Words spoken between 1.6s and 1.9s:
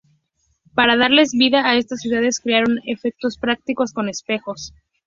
a